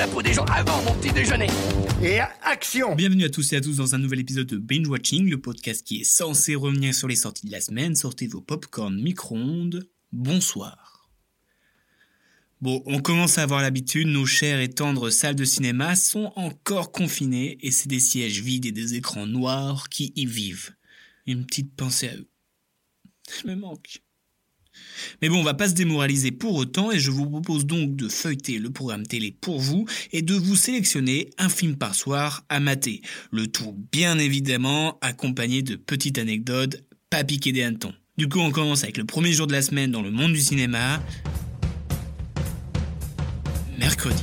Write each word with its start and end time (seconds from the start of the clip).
la 0.00 0.08
peau 0.08 0.22
des 0.22 0.32
gens 0.32 0.46
avant 0.46 0.82
mon 0.84 0.94
petit 0.94 1.12
déjeuner. 1.12 1.48
Et 2.02 2.20
action 2.42 2.94
Bienvenue 2.94 3.24
à 3.24 3.28
tous 3.28 3.52
et 3.52 3.56
à 3.56 3.60
tous 3.60 3.76
dans 3.76 3.94
un 3.94 3.98
nouvel 3.98 4.20
épisode 4.20 4.46
de 4.46 4.56
Binge 4.56 4.88
Watching, 4.88 5.28
le 5.28 5.38
podcast 5.38 5.86
qui 5.86 6.00
est 6.00 6.04
censé 6.04 6.54
revenir 6.54 6.94
sur 6.94 7.06
les 7.06 7.16
sorties 7.16 7.44
de 7.44 7.52
la 7.52 7.60
semaine. 7.60 7.94
Sortez 7.94 8.26
vos 8.26 8.40
popcorn 8.40 8.98
micro-ondes. 8.98 9.90
Bonsoir. 10.10 11.10
Bon, 12.62 12.82
on 12.86 13.02
commence 13.02 13.36
à 13.36 13.42
avoir 13.42 13.60
l'habitude, 13.60 14.06
nos 14.06 14.24
chères 14.24 14.60
et 14.60 14.70
tendres 14.70 15.10
salles 15.10 15.36
de 15.36 15.44
cinéma 15.44 15.94
sont 15.96 16.32
encore 16.34 16.92
confinées 16.92 17.58
et 17.60 17.70
c'est 17.70 17.88
des 17.88 18.00
sièges 18.00 18.40
vides 18.40 18.64
et 18.64 18.72
des 18.72 18.94
écrans 18.94 19.26
noirs 19.26 19.90
qui 19.90 20.14
y 20.16 20.24
vivent. 20.24 20.74
Une 21.26 21.44
petite 21.44 21.76
pensée 21.76 22.08
à 22.08 22.14
eux. 22.14 22.28
Je 23.42 23.48
me 23.48 23.54
manque. 23.54 24.00
Mais 25.20 25.28
bon, 25.28 25.40
on 25.40 25.44
va 25.44 25.54
pas 25.54 25.68
se 25.68 25.74
démoraliser 25.74 26.30
pour 26.30 26.54
autant 26.54 26.90
et 26.90 26.98
je 26.98 27.10
vous 27.10 27.28
propose 27.28 27.66
donc 27.66 27.96
de 27.96 28.08
feuilleter 28.08 28.58
le 28.58 28.70
programme 28.70 29.06
télé 29.06 29.36
pour 29.40 29.60
vous 29.60 29.86
et 30.12 30.22
de 30.22 30.34
vous 30.34 30.56
sélectionner 30.56 31.30
un 31.38 31.48
film 31.48 31.76
par 31.76 31.94
soir 31.94 32.44
à 32.48 32.60
mater. 32.60 33.02
Le 33.30 33.46
tout 33.46 33.76
bien 33.92 34.18
évidemment 34.18 34.98
accompagné 35.00 35.62
de 35.62 35.76
petites 35.76 36.18
anecdotes 36.18 36.82
pas 37.10 37.24
piquées 37.24 37.52
des 37.52 37.62
hannetons. 37.62 37.92
Du 38.16 38.28
coup, 38.28 38.38
on 38.38 38.50
commence 38.50 38.84
avec 38.84 38.96
le 38.96 39.04
premier 39.04 39.32
jour 39.32 39.46
de 39.46 39.52
la 39.52 39.62
semaine 39.62 39.90
dans 39.90 40.02
le 40.02 40.10
monde 40.10 40.32
du 40.32 40.40
cinéma. 40.40 41.02
Mercredi. 43.78 44.22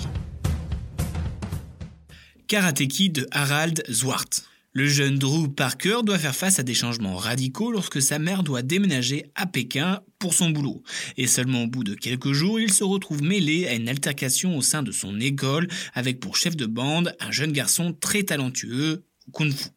Karate 2.48 2.88
Kid 2.88 3.14
de 3.14 3.28
Harald 3.32 3.84
Zwart. 3.92 4.48
Le 4.78 4.88
jeune 4.88 5.18
Drew 5.18 5.48
Parker 5.48 6.02
doit 6.04 6.20
faire 6.20 6.36
face 6.36 6.60
à 6.60 6.64
des 6.64 6.76
changements 6.76 7.16
radicaux 7.16 7.72
lorsque 7.72 8.00
sa 8.00 8.20
mère 8.20 8.44
doit 8.44 8.62
déménager 8.62 9.26
à 9.34 9.48
Pékin 9.48 10.02
pour 10.20 10.36
son 10.36 10.52
boulot. 10.52 10.84
Et 11.18 11.26
seulement 11.26 11.64
au 11.64 11.68
bout 11.68 11.84
de 11.84 11.96
quelques 11.96 12.34
jours, 12.34 12.60
il 12.60 12.72
se 12.72 12.84
retrouve 12.84 13.24
mêlé 13.24 13.66
à 13.66 13.74
une 13.74 13.90
altercation 13.90 14.56
au 14.56 14.62
sein 14.62 14.84
de 14.84 14.92
son 14.92 15.20
école 15.20 15.68
avec 15.96 16.20
pour 16.20 16.38
chef 16.38 16.56
de 16.56 16.68
bande 16.68 17.16
un 17.20 17.32
jeune 17.32 17.54
garçon 17.54 17.92
très 17.92 18.22
talentueux 18.22 19.04
au 19.28 19.32
kung-fu. 19.32 19.70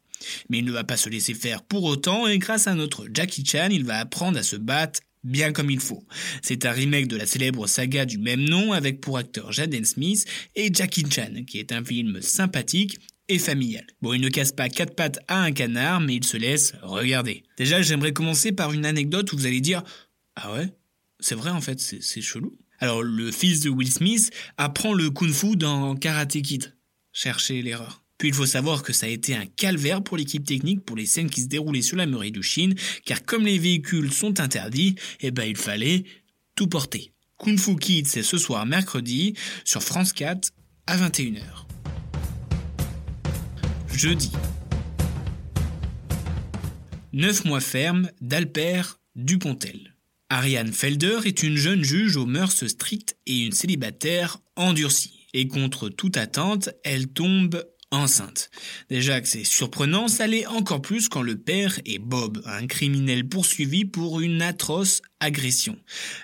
Mais 0.49 0.59
il 0.59 0.65
ne 0.65 0.71
va 0.71 0.83
pas 0.83 0.97
se 0.97 1.09
laisser 1.09 1.33
faire 1.33 1.63
pour 1.63 1.85
autant 1.85 2.27
et 2.27 2.37
grâce 2.37 2.67
à 2.67 2.75
notre 2.75 3.07
Jackie 3.11 3.43
Chan, 3.43 3.69
il 3.71 3.85
va 3.85 3.97
apprendre 3.97 4.37
à 4.37 4.43
se 4.43 4.55
battre 4.55 4.99
bien 5.23 5.51
comme 5.51 5.71
il 5.71 5.79
faut. 5.79 6.05
C'est 6.43 6.63
un 6.67 6.71
remake 6.71 7.07
de 7.07 7.17
la 7.17 7.25
célèbre 7.25 7.65
saga 7.65 8.05
du 8.05 8.19
même 8.19 8.43
nom 8.43 8.71
avec 8.71 9.01
pour 9.01 9.17
acteur 9.17 9.51
Jaden 9.51 9.83
Smith 9.83 10.27
et 10.55 10.71
Jackie 10.71 11.05
Chan, 11.09 11.43
qui 11.47 11.57
est 11.57 11.71
un 11.71 11.83
film 11.83 12.21
sympathique 12.21 12.99
et 13.31 13.39
familial. 13.39 13.85
Bon, 14.01 14.13
il 14.13 14.21
ne 14.21 14.29
casse 14.29 14.51
pas 14.51 14.69
quatre 14.69 14.95
pattes 14.95 15.19
à 15.27 15.41
un 15.41 15.51
canard, 15.51 16.01
mais 16.01 16.15
il 16.15 16.25
se 16.25 16.37
laisse 16.37 16.73
regarder. 16.81 17.43
Déjà, 17.57 17.81
j'aimerais 17.81 18.11
commencer 18.11 18.51
par 18.51 18.73
une 18.73 18.85
anecdote 18.85 19.31
où 19.31 19.37
vous 19.37 19.45
allez 19.45 19.61
dire 19.61 19.83
Ah 20.35 20.53
ouais 20.53 20.69
C'est 21.19 21.35
vrai 21.35 21.49
en 21.49 21.61
fait, 21.61 21.79
c'est 21.79 22.21
chelou. 22.21 22.57
Alors, 22.79 23.03
le 23.03 23.31
fils 23.31 23.61
de 23.61 23.69
Will 23.69 23.91
Smith 23.91 24.31
apprend 24.57 24.93
le 24.93 25.09
kung-fu 25.09 25.55
dans 25.55 25.95
Karate 25.95 26.41
Kid. 26.41 26.75
Cherchez 27.13 27.61
l'erreur. 27.61 28.03
Puis 28.17 28.29
il 28.29 28.33
faut 28.33 28.45
savoir 28.45 28.83
que 28.83 28.93
ça 28.93 29.05
a 29.05 29.09
été 29.09 29.35
un 29.35 29.45
calvaire 29.45 30.03
pour 30.03 30.17
l'équipe 30.17 30.45
technique 30.45 30.83
pour 30.85 30.95
les 30.95 31.05
scènes 31.05 31.29
qui 31.29 31.41
se 31.41 31.47
déroulaient 31.47 31.81
sur 31.81 31.97
la 31.97 32.05
muraille 32.05 32.31
de 32.31 32.41
Chine, 32.41 32.75
car 33.05 33.23
comme 33.25 33.45
les 33.45 33.57
véhicules 33.57 34.11
sont 34.11 34.39
interdits, 34.39 34.95
eh 35.21 35.31
ben 35.31 35.45
il 35.45 35.57
fallait 35.57 36.03
tout 36.55 36.67
porter. 36.67 37.13
Kung 37.37 37.57
Fu 37.57 37.75
Kid, 37.77 38.07
c'est 38.07 38.23
ce 38.23 38.37
soir 38.37 38.65
mercredi 38.65 39.35
sur 39.63 39.81
France 39.81 40.13
4 40.13 40.51
à 40.85 40.97
21h. 40.97 41.70
Jeudi. 43.93 44.31
9 47.13 47.45
mois 47.45 47.59
ferme 47.59 48.09
d'Alper 48.21 48.81
Dupontel. 49.15 49.95
Ariane 50.29 50.71
Felder 50.71 51.19
est 51.25 51.43
une 51.43 51.57
jeune 51.57 51.83
juge 51.83 52.15
aux 52.15 52.25
mœurs 52.25 52.65
strictes 52.67 53.17
et 53.27 53.39
une 53.39 53.51
célibataire 53.51 54.39
endurcie. 54.55 55.27
Et 55.33 55.47
contre 55.47 55.89
toute 55.89 56.17
attente, 56.17 56.69
elle 56.83 57.07
tombe 57.07 57.63
enceinte. 57.91 58.49
Déjà 58.89 59.19
que 59.19 59.27
c'est 59.27 59.43
surprenant, 59.43 60.07
ça 60.07 60.25
l'est 60.25 60.45
encore 60.47 60.81
plus 60.81 61.09
quand 61.09 61.21
le 61.21 61.37
père 61.37 61.79
est 61.85 61.99
Bob, 61.99 62.41
un 62.45 62.65
criminel 62.65 63.27
poursuivi 63.27 63.85
pour 63.85 64.21
une 64.21 64.41
atroce 64.41 65.01
agression. 65.19 65.77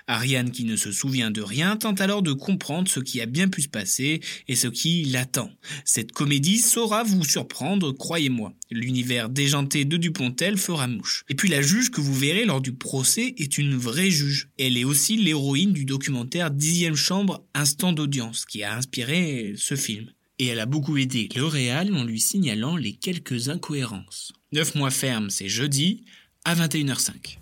Ariane, 0.06 0.50
qui 0.50 0.64
ne 0.64 0.76
se 0.76 0.90
souvient 0.90 1.30
de 1.30 1.42
rien, 1.42 1.76
tente 1.76 2.00
alors 2.00 2.22
de 2.22 2.32
comprendre 2.32 2.88
ce 2.88 3.00
qui 3.00 3.20
a 3.20 3.26
bien 3.26 3.48
pu 3.48 3.62
se 3.62 3.68
passer 3.68 4.20
et 4.48 4.56
ce 4.56 4.66
qui 4.66 5.04
l'attend. 5.04 5.50
Cette 5.84 6.12
comédie 6.12 6.58
saura 6.58 7.04
vous 7.04 7.24
surprendre, 7.24 7.92
croyez-moi. 7.92 8.54
L'univers 8.70 9.28
déjanté 9.28 9.84
de 9.84 9.96
Dupontel 9.96 10.58
fera 10.58 10.88
mouche. 10.88 11.24
Et 11.28 11.34
puis 11.34 11.48
la 11.48 11.62
juge 11.62 11.90
que 11.90 12.00
vous 12.00 12.14
verrez 12.14 12.44
lors 12.44 12.60
du 12.60 12.72
procès 12.72 13.34
est 13.36 13.58
une 13.58 13.76
vraie 13.76 14.10
juge. 14.10 14.48
Elle 14.58 14.76
est 14.76 14.84
aussi 14.84 15.16
l'héroïne 15.16 15.72
du 15.72 15.84
documentaire 15.84 16.50
Dixième 16.50 16.96
chambre, 16.96 17.44
instant 17.54 17.92
d'audience, 17.92 18.44
qui 18.46 18.62
a 18.62 18.76
inspiré 18.76 19.54
ce 19.56 19.76
film 19.76 20.10
et 20.38 20.46
elle 20.46 20.60
a 20.60 20.66
beaucoup 20.66 20.96
aidé 20.96 21.28
le 21.34 21.44
Réal 21.44 21.94
en 21.94 22.04
lui 22.04 22.20
signalant 22.20 22.76
les 22.76 22.94
quelques 22.94 23.48
incohérences. 23.48 24.32
9 24.52 24.76
mois 24.76 24.90
ferme, 24.90 25.30
c'est 25.30 25.48
jeudi 25.48 26.04
à 26.44 26.54
21h05. 26.54 27.38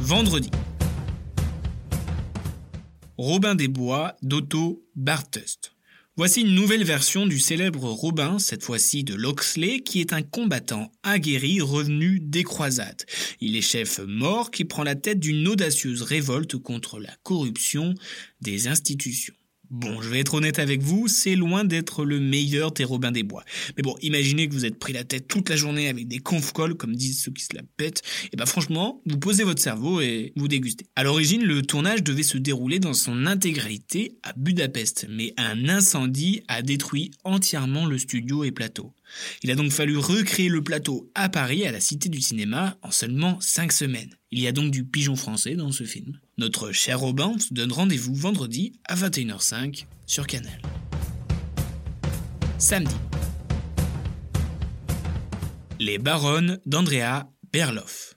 Vendredi. 0.00 0.50
Robin 3.18 3.54
des 3.54 3.68
Bois 3.68 4.16
d'Otto 4.22 4.84
Bartust. 4.94 5.72
Voici 6.18 6.40
une 6.40 6.54
nouvelle 6.54 6.84
version 6.84 7.26
du 7.26 7.38
célèbre 7.38 7.90
Robin, 7.90 8.38
cette 8.38 8.62
fois-ci 8.62 9.04
de 9.04 9.14
Loxley, 9.14 9.80
qui 9.80 10.00
est 10.00 10.14
un 10.14 10.22
combattant 10.22 10.90
aguerri 11.02 11.60
revenu 11.60 12.20
des 12.20 12.42
croisades. 12.42 13.04
Il 13.40 13.54
est 13.54 13.60
chef 13.60 14.00
mort 14.00 14.50
qui 14.50 14.64
prend 14.64 14.82
la 14.82 14.94
tête 14.94 15.20
d'une 15.20 15.46
audacieuse 15.46 16.00
révolte 16.00 16.56
contre 16.56 17.00
la 17.00 17.14
corruption 17.22 17.94
des 18.40 18.66
institutions. 18.66 19.34
Bon, 19.70 20.00
je 20.00 20.08
vais 20.08 20.20
être 20.20 20.34
honnête 20.34 20.60
avec 20.60 20.80
vous, 20.80 21.08
c'est 21.08 21.34
loin 21.34 21.64
d'être 21.64 22.04
le 22.04 22.20
meilleur 22.20 22.70
des 22.72 22.86
des 23.12 23.22
Bois. 23.24 23.44
Mais 23.76 23.82
bon, 23.82 23.96
imaginez 24.00 24.48
que 24.48 24.54
vous 24.54 24.64
êtes 24.64 24.78
pris 24.78 24.92
la 24.92 25.02
tête 25.02 25.26
toute 25.26 25.48
la 25.48 25.56
journée 25.56 25.88
avec 25.88 26.06
des 26.06 26.18
conf-cols, 26.18 26.76
comme 26.76 26.94
disent 26.94 27.22
ceux 27.22 27.32
qui 27.32 27.42
se 27.42 27.54
la 27.54 27.62
pètent. 27.76 28.02
Et 28.32 28.36
bah 28.36 28.46
franchement, 28.46 29.02
vous 29.06 29.18
posez 29.18 29.42
votre 29.42 29.60
cerveau 29.60 30.00
et 30.00 30.32
vous 30.36 30.46
dégustez. 30.46 30.86
À 30.94 31.02
l'origine, 31.02 31.42
le 31.42 31.62
tournage 31.62 32.04
devait 32.04 32.22
se 32.22 32.38
dérouler 32.38 32.78
dans 32.78 32.94
son 32.94 33.26
intégralité 33.26 34.18
à 34.22 34.32
Budapest, 34.34 35.06
mais 35.10 35.34
un 35.36 35.68
incendie 35.68 36.42
a 36.46 36.62
détruit 36.62 37.10
entièrement 37.24 37.86
le 37.86 37.98
studio 37.98 38.44
et 38.44 38.52
plateau. 38.52 38.92
Il 39.42 39.50
a 39.50 39.56
donc 39.56 39.72
fallu 39.72 39.96
recréer 39.96 40.48
le 40.48 40.62
plateau 40.62 41.10
à 41.14 41.28
Paris, 41.28 41.66
à 41.66 41.72
la 41.72 41.80
Cité 41.80 42.08
du 42.08 42.20
Cinéma, 42.20 42.78
en 42.82 42.90
seulement 42.90 43.40
5 43.40 43.72
semaines. 43.72 44.10
Il 44.30 44.40
y 44.40 44.46
a 44.46 44.52
donc 44.52 44.70
du 44.70 44.84
pigeon 44.84 45.16
français 45.16 45.54
dans 45.54 45.72
ce 45.72 45.84
film. 45.84 46.18
Notre 46.38 46.70
cher 46.70 47.00
Robin 47.00 47.38
se 47.38 47.54
donne 47.54 47.72
rendez-vous 47.72 48.14
vendredi 48.14 48.78
à 48.86 48.94
21h05 48.94 49.86
sur 50.04 50.26
Canal. 50.26 50.60
Samedi. 52.58 52.94
Les 55.80 55.96
baronnes 55.96 56.60
d'Andrea 56.66 57.30
Berloff. 57.54 58.15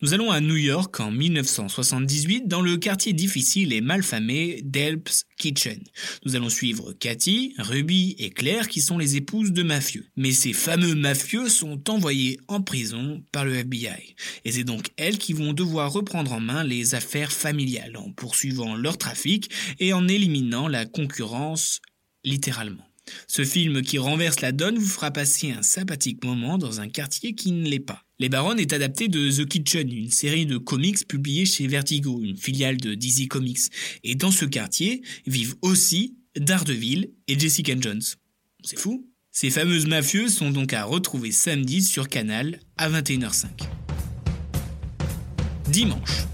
Nous 0.00 0.14
allons 0.14 0.30
à 0.30 0.40
New 0.40 0.54
York 0.54 1.00
en 1.00 1.10
1978 1.10 2.46
dans 2.46 2.62
le 2.62 2.76
quartier 2.76 3.12
difficile 3.12 3.72
et 3.72 3.80
malfamé 3.80 4.60
d'Elps 4.62 5.24
Kitchen. 5.36 5.82
Nous 6.24 6.36
allons 6.36 6.50
suivre 6.50 6.92
Cathy, 6.92 7.56
Ruby 7.58 8.14
et 8.20 8.30
Claire 8.30 8.68
qui 8.68 8.80
sont 8.80 8.96
les 8.96 9.16
épouses 9.16 9.50
de 9.50 9.64
mafieux. 9.64 10.06
Mais 10.14 10.30
ces 10.30 10.52
fameux 10.52 10.94
mafieux 10.94 11.48
sont 11.48 11.90
envoyés 11.90 12.38
en 12.46 12.60
prison 12.60 13.24
par 13.32 13.44
le 13.44 13.56
FBI. 13.56 14.14
Et 14.44 14.52
c'est 14.52 14.62
donc 14.62 14.90
elles 14.98 15.18
qui 15.18 15.32
vont 15.32 15.52
devoir 15.52 15.92
reprendre 15.92 16.32
en 16.32 16.40
main 16.40 16.62
les 16.62 16.94
affaires 16.94 17.32
familiales 17.32 17.96
en 17.96 18.12
poursuivant 18.12 18.76
leur 18.76 18.98
trafic 18.98 19.50
et 19.80 19.92
en 19.92 20.06
éliminant 20.06 20.68
la 20.68 20.86
concurrence 20.86 21.80
littéralement. 22.22 22.86
Ce 23.26 23.44
film 23.44 23.82
qui 23.82 23.98
renverse 23.98 24.42
la 24.42 24.52
donne 24.52 24.78
vous 24.78 24.86
fera 24.86 25.10
passer 25.10 25.50
un 25.50 25.62
sympathique 25.62 26.22
moment 26.22 26.56
dans 26.56 26.80
un 26.80 26.88
quartier 26.88 27.34
qui 27.34 27.50
ne 27.50 27.68
l'est 27.68 27.80
pas. 27.80 28.04
Les 28.20 28.28
Baronnes 28.28 28.58
est 28.58 28.72
adapté 28.72 29.06
de 29.06 29.30
The 29.30 29.48
Kitchen, 29.48 29.92
une 29.92 30.10
série 30.10 30.44
de 30.44 30.58
comics 30.58 31.06
publiée 31.06 31.46
chez 31.46 31.68
Vertigo, 31.68 32.20
une 32.20 32.36
filiale 32.36 32.76
de 32.76 32.94
DC 32.94 33.28
Comics. 33.28 33.70
Et 34.02 34.16
dans 34.16 34.32
ce 34.32 34.44
quartier 34.44 35.02
vivent 35.28 35.54
aussi 35.62 36.16
Daredevil 36.36 37.12
et 37.28 37.38
Jessica 37.38 37.74
Jones. 37.78 38.02
C'est 38.64 38.76
fou 38.76 39.08
Ces 39.30 39.50
fameuses 39.50 39.86
mafieuses 39.86 40.34
sont 40.34 40.50
donc 40.50 40.72
à 40.72 40.82
retrouver 40.82 41.30
samedi 41.30 41.80
sur 41.80 42.08
Canal 42.08 42.58
à 42.76 42.90
21h05. 42.90 43.46
Dimanche. 45.68 46.26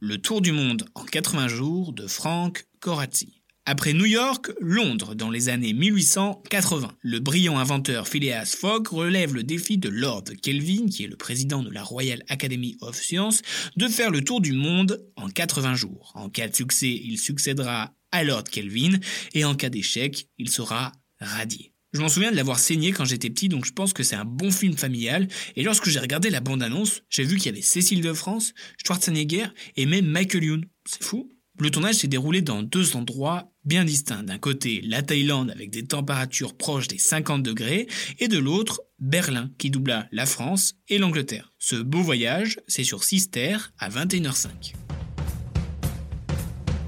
Le 0.00 0.16
Tour 0.16 0.40
du 0.40 0.52
monde 0.52 0.86
en 0.94 1.04
80 1.04 1.48
jours 1.48 1.92
de 1.92 2.06
Franck 2.06 2.64
Corazzi 2.80 3.37
Après 3.70 3.92
New 3.92 4.06
York, 4.06 4.50
Londres 4.62 5.14
dans 5.14 5.28
les 5.28 5.50
années 5.50 5.74
1880. 5.74 6.90
Le 7.02 7.20
brillant 7.20 7.58
inventeur 7.58 8.08
Phileas 8.08 8.56
Fogg 8.58 8.88
relève 8.88 9.34
le 9.34 9.42
défi 9.42 9.76
de 9.76 9.90
Lord 9.90 10.24
Kelvin, 10.42 10.86
qui 10.86 11.04
est 11.04 11.06
le 11.06 11.18
président 11.18 11.62
de 11.62 11.68
la 11.68 11.82
Royal 11.82 12.22
Academy 12.30 12.78
of 12.80 12.96
Sciences, 12.96 13.42
de 13.76 13.86
faire 13.86 14.10
le 14.10 14.24
tour 14.24 14.40
du 14.40 14.54
monde 14.54 15.06
en 15.16 15.28
80 15.28 15.74
jours. 15.74 16.12
En 16.14 16.30
cas 16.30 16.48
de 16.48 16.56
succès, 16.56 16.88
il 16.88 17.18
succédera 17.18 17.92
à 18.10 18.24
Lord 18.24 18.44
Kelvin 18.44 19.00
et 19.34 19.44
en 19.44 19.54
cas 19.54 19.68
d'échec, 19.68 20.28
il 20.38 20.48
sera 20.48 20.92
radié. 21.20 21.74
Je 21.92 22.00
m'en 22.00 22.08
souviens 22.08 22.30
de 22.30 22.36
l'avoir 22.36 22.58
saigné 22.58 22.92
quand 22.92 23.04
j'étais 23.04 23.28
petit, 23.28 23.50
donc 23.50 23.66
je 23.66 23.74
pense 23.74 23.92
que 23.92 24.02
c'est 24.02 24.16
un 24.16 24.24
bon 24.24 24.50
film 24.50 24.78
familial. 24.78 25.28
Et 25.56 25.62
lorsque 25.62 25.90
j'ai 25.90 26.00
regardé 26.00 26.30
la 26.30 26.40
bande-annonce, 26.40 27.02
j'ai 27.10 27.24
vu 27.24 27.36
qu'il 27.36 27.46
y 27.46 27.48
avait 27.50 27.60
Cécile 27.60 28.00
de 28.00 28.14
France, 28.14 28.54
Schwarzenegger 28.82 29.48
et 29.76 29.84
même 29.84 30.06
Michael 30.06 30.44
Youn. 30.44 30.64
C'est 30.86 31.04
fou. 31.04 31.30
Le 31.60 31.70
tournage 31.70 31.96
s'est 31.96 32.08
déroulé 32.08 32.40
dans 32.40 32.62
deux 32.62 32.94
endroits 32.94 33.50
bien 33.64 33.84
distincts. 33.84 34.22
D'un 34.22 34.38
côté, 34.38 34.80
la 34.84 35.02
Thaïlande 35.02 35.50
avec 35.50 35.70
des 35.70 35.84
températures 35.84 36.56
proches 36.56 36.86
des 36.86 36.98
50 36.98 37.42
degrés, 37.42 37.88
et 38.20 38.28
de 38.28 38.38
l'autre, 38.38 38.82
Berlin 39.00 39.50
qui 39.58 39.70
doubla 39.70 40.06
la 40.12 40.24
France 40.24 40.74
et 40.88 40.98
l'Angleterre. 40.98 41.52
Ce 41.58 41.74
beau 41.74 42.00
voyage, 42.00 42.60
c'est 42.68 42.84
sur 42.84 43.02
6 43.02 43.30
terres 43.30 43.72
à 43.78 43.88
21h05. 43.88 44.74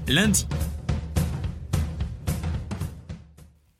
Lundi. 0.07 0.47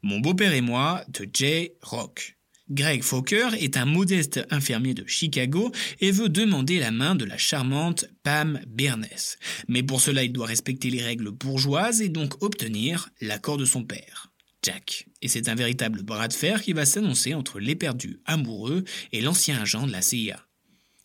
Mon 0.01 0.19
beau-père 0.19 0.53
et 0.53 0.61
moi 0.61 1.05
de 1.09 1.25
J. 1.31 1.71
Rock. 1.81 2.40
Greg 2.71 3.03
Fokker 3.03 3.49
est 3.59 3.75
un 3.75 3.83
modeste 3.83 4.39
infirmier 4.49 4.93
de 4.93 5.03
Chicago 5.05 5.73
et 5.99 6.11
veut 6.11 6.29
demander 6.29 6.79
la 6.79 6.91
main 6.91 7.15
de 7.15 7.25
la 7.25 7.37
charmante 7.37 8.05
Pam 8.23 8.61
Bernès. 8.65 9.37
Mais 9.67 9.83
pour 9.83 9.99
cela, 9.99 10.23
il 10.23 10.31
doit 10.31 10.45
respecter 10.45 10.89
les 10.89 11.01
règles 11.01 11.31
bourgeoises 11.31 12.01
et 12.01 12.07
donc 12.07 12.41
obtenir 12.41 13.09
l'accord 13.19 13.57
de 13.57 13.65
son 13.65 13.83
père, 13.83 14.31
Jack. 14.63 15.05
Et 15.21 15.27
c'est 15.27 15.49
un 15.49 15.55
véritable 15.55 16.03
bras 16.03 16.29
de 16.29 16.33
fer 16.33 16.61
qui 16.61 16.71
va 16.71 16.85
s'annoncer 16.85 17.33
entre 17.33 17.59
l'éperdu 17.59 18.21
amoureux 18.25 18.85
et 19.11 19.19
l'ancien 19.19 19.61
agent 19.61 19.85
de 19.85 19.91
la 19.91 20.01
CIA. 20.01 20.47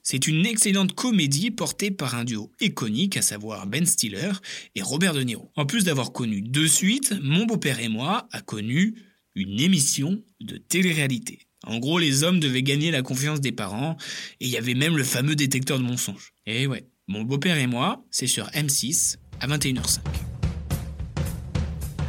C'est 0.04 0.28
une 0.28 0.46
excellente 0.46 0.94
comédie 0.94 1.50
portée 1.50 1.90
par 1.90 2.14
un 2.14 2.22
duo 2.22 2.52
iconique, 2.60 3.16
à 3.16 3.22
savoir 3.22 3.66
Ben 3.66 3.84
Stiller 3.84 4.30
et 4.76 4.82
Robert 4.82 5.14
De 5.14 5.22
Niro. 5.22 5.50
En 5.56 5.66
plus 5.66 5.82
d'avoir 5.82 6.12
connu 6.12 6.42
deux 6.42 6.68
suites, 6.68 7.12
mon 7.20 7.44
beau-père 7.44 7.80
et 7.80 7.88
moi 7.88 8.28
a 8.30 8.40
connu 8.40 8.94
une 9.34 9.58
émission 9.58 10.22
de 10.40 10.58
télé-réalité. 10.58 11.45
En 11.66 11.78
gros, 11.78 11.98
les 11.98 12.22
hommes 12.22 12.40
devaient 12.40 12.62
gagner 12.62 12.90
la 12.90 13.02
confiance 13.02 13.40
des 13.40 13.52
parents, 13.52 13.96
et 14.40 14.46
il 14.46 14.50
y 14.50 14.56
avait 14.56 14.74
même 14.74 14.96
le 14.96 15.04
fameux 15.04 15.34
détecteur 15.34 15.78
de 15.78 15.84
mensonges. 15.84 16.32
Et 16.46 16.66
ouais, 16.66 16.86
mon 17.08 17.22
beau-père 17.22 17.58
et 17.58 17.66
moi, 17.66 18.04
c'est 18.10 18.26
sur 18.26 18.46
M6 18.50 19.16
à 19.40 19.48
21h05. 19.48 19.98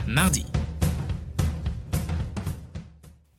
Mardi. 0.07 0.45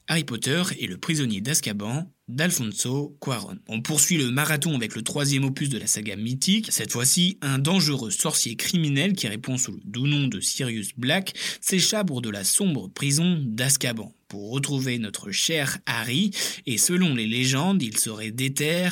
Harry 0.08 0.24
Potter 0.24 0.62
et 0.78 0.86
le 0.86 0.98
prisonnier 0.98 1.40
d'Azkaban 1.40 2.10
d'Alfonso 2.28 3.16
Cuaron. 3.20 3.58
On 3.68 3.80
poursuit 3.80 4.18
le 4.18 4.30
marathon 4.30 4.74
avec 4.74 4.94
le 4.94 5.02
troisième 5.02 5.44
opus 5.44 5.68
de 5.68 5.78
la 5.78 5.86
saga 5.86 6.16
mythique. 6.16 6.68
Cette 6.70 6.92
fois-ci, 6.92 7.38
un 7.40 7.58
dangereux 7.58 8.10
sorcier 8.10 8.56
criminel 8.56 9.14
qui 9.14 9.28
répond 9.28 9.56
sous 9.56 9.72
le 9.72 9.80
doux 9.84 10.06
nom 10.06 10.28
de 10.28 10.40
Sirius 10.40 10.90
Black 10.96 11.34
s'échappe 11.60 12.08
de 12.20 12.30
la 12.30 12.44
sombre 12.44 12.88
prison 12.88 13.38
d'Azkaban 13.44 14.12
pour 14.28 14.50
retrouver 14.50 14.98
notre 14.98 15.30
cher 15.30 15.78
Harry, 15.86 16.30
et 16.66 16.78
selon 16.78 17.14
les 17.14 17.26
légendes, 17.26 17.82
il 17.82 17.98
serait 17.98 18.30
déter 18.30 18.88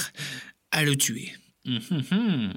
à 0.71 0.83
le 0.83 0.97
tuer. 0.97 1.33
Hum, 1.67 1.81
hum, 1.91 2.03
hum. 2.11 2.53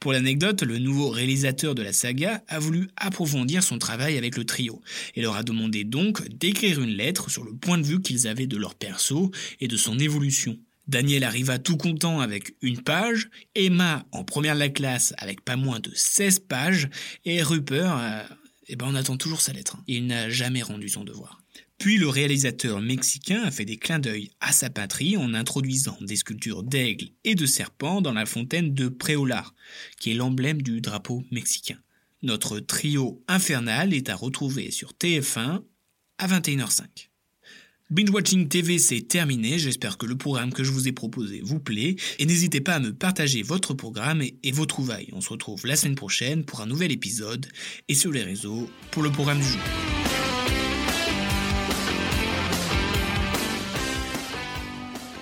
Pour 0.00 0.12
l'anecdote, 0.12 0.62
le 0.62 0.78
nouveau 0.78 1.10
réalisateur 1.10 1.74
de 1.74 1.82
la 1.82 1.92
saga 1.92 2.42
a 2.48 2.58
voulu 2.58 2.88
approfondir 2.96 3.62
son 3.62 3.78
travail 3.78 4.18
avec 4.18 4.36
le 4.36 4.44
trio 4.44 4.80
et 5.14 5.22
leur 5.22 5.36
a 5.36 5.42
demandé 5.42 5.84
donc 5.84 6.28
d'écrire 6.28 6.80
une 6.80 6.96
lettre 6.96 7.30
sur 7.30 7.44
le 7.44 7.54
point 7.54 7.78
de 7.78 7.86
vue 7.86 8.00
qu'ils 8.00 8.26
avaient 8.28 8.46
de 8.46 8.56
leur 8.56 8.74
perso 8.74 9.30
et 9.60 9.68
de 9.68 9.76
son 9.76 9.98
évolution. 9.98 10.58
Daniel 10.88 11.24
arriva 11.24 11.58
tout 11.58 11.76
content 11.76 12.20
avec 12.20 12.54
une 12.60 12.82
page, 12.82 13.28
Emma 13.54 14.04
en 14.10 14.24
première 14.24 14.54
de 14.54 14.60
la 14.60 14.68
classe 14.68 15.14
avec 15.18 15.44
pas 15.44 15.56
moins 15.56 15.80
de 15.80 15.92
16 15.94 16.40
pages, 16.40 16.88
et 17.24 17.42
Rupert, 17.42 17.96
euh, 17.96 18.22
eh 18.68 18.76
ben 18.76 18.86
on 18.88 18.94
attend 18.94 19.16
toujours 19.16 19.40
sa 19.40 19.52
lettre. 19.52 19.76
Hein. 19.76 19.84
Il 19.86 20.06
n'a 20.06 20.28
jamais 20.28 20.62
rendu 20.62 20.88
son 20.88 21.04
devoir. 21.04 21.41
Puis 21.82 21.98
le 21.98 22.08
réalisateur 22.08 22.80
mexicain 22.80 23.42
a 23.42 23.50
fait 23.50 23.64
des 23.64 23.76
clins 23.76 23.98
d'œil 23.98 24.30
à 24.40 24.52
sa 24.52 24.70
patrie 24.70 25.16
en 25.16 25.34
introduisant 25.34 25.98
des 26.00 26.14
sculptures 26.14 26.62
d'aigles 26.62 27.08
et 27.24 27.34
de 27.34 27.44
serpents 27.44 28.00
dans 28.00 28.12
la 28.12 28.24
fontaine 28.24 28.72
de 28.72 28.86
Préolar, 28.86 29.52
qui 29.98 30.12
est 30.12 30.14
l'emblème 30.14 30.62
du 30.62 30.80
drapeau 30.80 31.24
mexicain. 31.32 31.78
Notre 32.22 32.60
trio 32.60 33.24
infernal 33.26 33.94
est 33.94 34.10
à 34.10 34.14
retrouver 34.14 34.70
sur 34.70 34.92
TF1 34.92 35.62
à 36.18 36.28
21h05. 36.28 36.84
Binge 37.90 38.10
Watching 38.10 38.46
TV 38.46 38.78
c'est 38.78 39.02
terminé, 39.02 39.58
j'espère 39.58 39.98
que 39.98 40.06
le 40.06 40.16
programme 40.16 40.52
que 40.52 40.62
je 40.62 40.70
vous 40.70 40.86
ai 40.86 40.92
proposé 40.92 41.40
vous 41.42 41.58
plaît 41.58 41.96
et 42.20 42.26
n'hésitez 42.26 42.60
pas 42.60 42.76
à 42.76 42.78
me 42.78 42.92
partager 42.92 43.42
votre 43.42 43.74
programme 43.74 44.22
et, 44.22 44.36
et 44.44 44.52
vos 44.52 44.66
trouvailles. 44.66 45.08
On 45.14 45.20
se 45.20 45.30
retrouve 45.30 45.66
la 45.66 45.74
semaine 45.74 45.96
prochaine 45.96 46.44
pour 46.44 46.60
un 46.60 46.66
nouvel 46.66 46.92
épisode 46.92 47.48
et 47.88 47.96
sur 47.96 48.12
les 48.12 48.22
réseaux 48.22 48.70
pour 48.92 49.02
le 49.02 49.10
programme 49.10 49.40
du 49.40 49.48
jour. 49.48 49.60